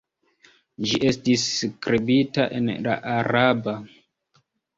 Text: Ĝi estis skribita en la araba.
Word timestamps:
Ĝi 0.91 0.99
estis 1.09 1.43
skribita 1.49 2.47
en 2.61 2.73
la 2.89 2.97
araba. 3.19 3.77